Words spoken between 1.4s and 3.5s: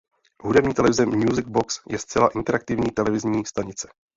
Box je zcela interaktivní televizní